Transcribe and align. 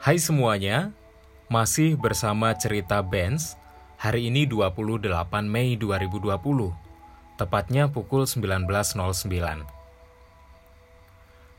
Hai 0.00 0.16
semuanya, 0.16 0.96
masih 1.52 1.92
bersama 1.92 2.56
cerita 2.56 3.04
Benz. 3.04 3.60
Hari 4.00 4.32
ini 4.32 4.48
28 4.48 5.12
Mei 5.44 5.76
2020, 5.76 6.40
tepatnya 7.36 7.92
pukul 7.92 8.24
19.09. 8.24 8.64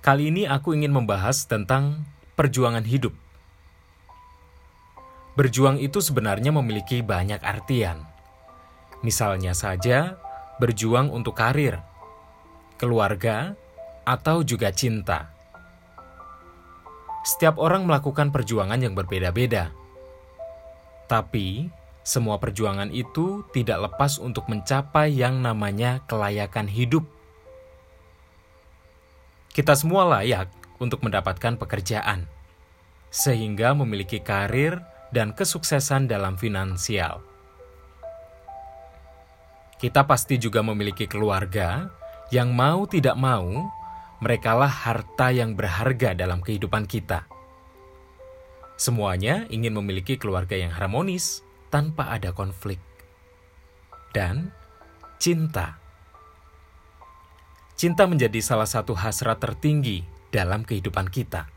Kali 0.00 0.32
ini 0.32 0.48
aku 0.48 0.72
ingin 0.72 0.88
membahas 0.88 1.44
tentang 1.44 2.08
perjuangan 2.32 2.80
hidup. 2.88 3.12
Berjuang 5.36 5.76
itu 5.76 6.00
sebenarnya 6.00 6.48
memiliki 6.48 7.04
banyak 7.04 7.44
artian. 7.44 8.08
Misalnya 9.04 9.52
saja, 9.52 10.16
berjuang 10.56 11.12
untuk 11.12 11.36
karir, 11.36 11.84
keluarga, 12.80 13.52
atau 14.08 14.40
juga 14.40 14.72
cinta. 14.72 15.39
Setiap 17.30 17.62
orang 17.62 17.86
melakukan 17.86 18.34
perjuangan 18.34 18.82
yang 18.82 18.98
berbeda-beda. 18.98 19.70
Tapi, 21.06 21.70
semua 22.02 22.42
perjuangan 22.42 22.90
itu 22.90 23.46
tidak 23.54 23.86
lepas 23.86 24.18
untuk 24.18 24.50
mencapai 24.50 25.14
yang 25.14 25.38
namanya 25.38 26.02
kelayakan 26.10 26.66
hidup. 26.66 27.06
Kita 29.54 29.78
semua 29.78 30.10
layak 30.18 30.50
untuk 30.82 31.06
mendapatkan 31.06 31.54
pekerjaan, 31.54 32.26
sehingga 33.14 33.78
memiliki 33.78 34.18
karir 34.18 34.82
dan 35.14 35.30
kesuksesan 35.30 36.10
dalam 36.10 36.34
finansial. 36.34 37.22
Kita 39.78 40.02
pasti 40.02 40.34
juga 40.34 40.66
memiliki 40.66 41.06
keluarga 41.06 41.94
yang 42.34 42.50
mau 42.50 42.90
tidak 42.90 43.14
mau 43.14 43.70
merekalah 44.20 44.68
harta 44.68 45.32
yang 45.32 45.56
berharga 45.56 46.12
dalam 46.12 46.44
kehidupan 46.44 46.84
kita. 46.84 47.24
Semuanya 48.80 49.44
ingin 49.52 49.76
memiliki 49.76 50.16
keluarga 50.16 50.56
yang 50.56 50.72
harmonis 50.72 51.44
tanpa 51.68 52.08
ada 52.12 52.32
konflik. 52.32 52.80
Dan 54.16 54.52
cinta. 55.20 55.76
Cinta 57.76 58.04
menjadi 58.04 58.40
salah 58.44 58.68
satu 58.68 58.92
hasrat 58.96 59.40
tertinggi 59.40 60.04
dalam 60.28 60.64
kehidupan 60.64 61.08
kita. 61.08 61.48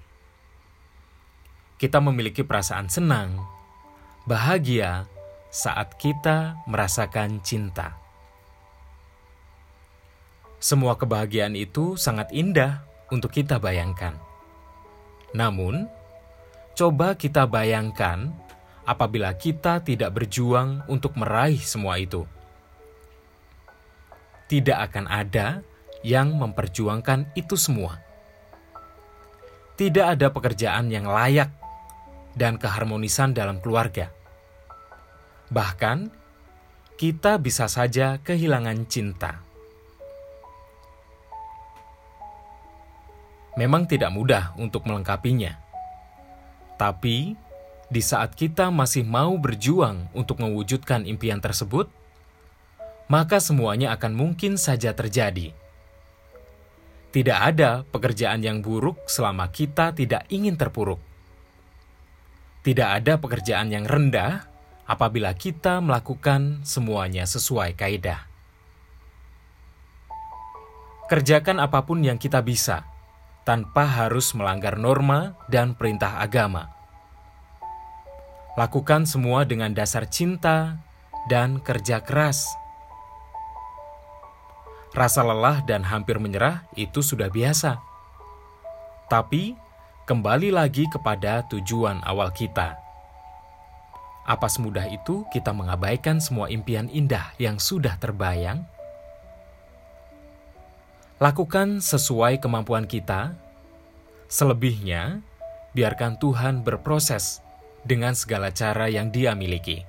Kita 1.80 2.00
memiliki 2.00 2.47
perasaan 2.47 2.88
senang, 2.88 3.44
bahagia 4.23 5.08
saat 5.52 6.00
kita 6.00 6.64
merasakan 6.67 7.44
cinta. 7.44 8.03
Semua 10.64 10.95
kebahagiaan 10.95 11.59
itu 11.59 12.00
sangat 12.00 12.31
indah 12.31 12.88
untuk 13.11 13.36
kita 13.36 13.59
bayangkan. 13.59 14.16
Namun, 15.36 15.92
coba 16.72 17.19
kita 17.19 17.44
bayangkan 17.52 18.31
apabila 18.88 19.36
kita 19.36 19.84
tidak 19.84 20.16
berjuang 20.16 20.88
untuk 20.88 21.19
meraih 21.19 21.59
semua 21.59 22.00
itu. 22.00 22.23
Tidak 24.47 24.78
akan 24.88 25.11
ada 25.11 25.67
yang 26.00 26.31
memperjuangkan 26.39 27.36
itu 27.36 27.59
semua. 27.59 28.00
Tidak 29.75 30.16
ada 30.16 30.31
pekerjaan 30.31 30.88
yang 30.88 31.11
layak 31.11 31.52
dan 32.39 32.56
keharmonisan 32.56 33.36
dalam 33.36 33.59
keluarga. 33.59 34.16
Bahkan, 35.52 36.08
kita 36.95 37.36
bisa 37.36 37.67
saja 37.67 38.23
kehilangan 38.23 38.88
cinta. 38.88 39.53
Memang 43.54 43.86
tidak 43.86 44.09
mudah 44.09 44.54
untuk 44.58 44.86
melengkapinya. 44.90 45.58
Tapi, 46.78 47.38
di 47.94 48.02
saat 48.02 48.34
kita 48.34 48.73
masih 48.73 49.06
mau 49.06 49.38
berjuang 49.38 50.09
untuk 50.18 50.42
mewujudkan 50.42 51.06
impian 51.06 51.38
tersebut, 51.38 51.86
maka 53.06 53.38
semuanya 53.38 53.94
akan 53.94 54.18
mungkin 54.18 54.58
saja 54.58 54.96
terjadi. 54.97 55.53
Tidak 57.13 57.38
ada 57.38 57.86
pekerjaan 57.86 58.42
yang 58.42 58.66
buruk 58.66 59.06
selama 59.06 59.53
kita 59.53 59.94
tidak 59.94 60.25
ingin 60.34 60.58
terpuruk. 60.58 60.97
Tidak 62.66 62.90
ada 62.90 63.22
pekerjaan 63.22 63.69
yang 63.69 63.86
rendah 63.86 64.50
apabila 64.90 65.38
kita 65.38 65.78
melakukan 65.78 66.66
semuanya 66.66 67.30
sesuai 67.30 67.78
kaidah. 67.78 68.25
Kerjakan 71.06 71.62
apa 71.62 71.86
pun 71.86 72.02
yang 72.02 72.18
kita 72.18 72.42
bisa 72.42 72.93
tanpa 73.44 73.84
harus 73.84 74.31
melanggar 74.36 74.80
norma 74.80 75.36
dan 75.52 75.76
perintah 75.76 76.20
agama. 76.20 76.72
Lakukan 78.56 79.04
semua 79.04 79.44
dengan 79.44 79.76
dasar 79.76 80.08
cinta 80.08 80.80
dan 81.28 81.59
kerja 81.59 82.00
keras. 82.04 82.48
Rasa 84.94 85.26
lelah 85.26 85.66
dan 85.66 85.81
hampir 85.81 86.22
menyerah 86.22 86.70
itu 86.78 87.02
sudah 87.02 87.28
biasa. 87.28 87.81
Tapi, 89.09 89.58
kembali 90.06 90.54
lagi 90.54 90.86
kepada 90.86 91.42
tujuan 91.50 91.98
awal 92.06 92.30
kita. 92.30 92.78
Apa 94.24 94.48
semudah 94.48 94.88
itu 94.88 95.25
kita 95.34 95.52
mengabaikan 95.52 96.22
semua 96.22 96.48
impian 96.48 96.88
indah 96.88 97.34
yang 97.42 97.58
sudah 97.60 97.98
terbayang? 98.00 98.64
Lakukan 101.23 101.79
sesuai 101.79 102.44
kemampuan 102.44 102.84
kita. 102.84 103.31
Selebihnya, 104.28 105.23
biarkan 105.72 106.19
Tuhan 106.19 106.67
berproses 106.67 107.39
dengan 107.88 108.11
segala 108.11 108.51
cara 108.51 108.91
yang 108.91 109.07
Dia 109.07 109.31
miliki. 109.31 109.88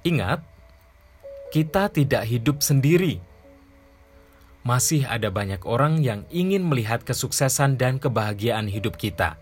Ingat, 0.00 0.40
kita 1.52 1.92
tidak 1.92 2.24
hidup 2.24 2.64
sendiri. 2.64 3.20
Masih 4.64 5.04
ada 5.04 5.28
banyak 5.28 5.68
orang 5.68 6.00
yang 6.00 6.24
ingin 6.32 6.64
melihat 6.64 7.04
kesuksesan 7.04 7.76
dan 7.76 8.00
kebahagiaan 8.00 8.72
hidup 8.72 8.96
kita. 8.96 9.36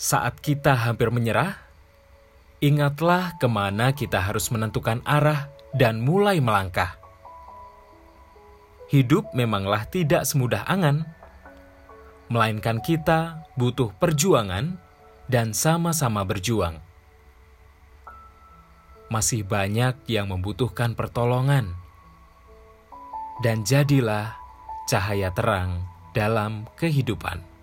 Saat 0.00 0.40
kita 0.40 0.72
hampir 0.72 1.12
menyerah, 1.12 1.60
ingatlah 2.64 3.36
ke 3.36 3.44
mana 3.44 3.92
kita 3.92 4.24
harus 4.24 4.48
menentukan 4.48 5.04
arah 5.04 5.52
dan 5.76 6.00
mulai 6.00 6.40
melangkah 6.40 6.96
hidup 8.86 9.34
memanglah 9.34 9.86
tidak 9.90 10.22
semudah 10.22 10.62
angan, 10.66 11.06
melainkan 12.30 12.78
kita 12.82 13.46
butuh 13.58 13.90
perjuangan 13.98 14.78
dan 15.26 15.50
sama-sama 15.50 16.22
berjuang. 16.22 16.78
Masih 19.06 19.46
banyak 19.46 20.02
yang 20.10 20.30
membutuhkan 20.30 20.98
pertolongan, 20.98 21.78
dan 23.42 23.62
jadilah 23.62 24.34
cahaya 24.90 25.30
terang 25.34 25.86
dalam 26.14 26.66
kehidupan. 26.74 27.55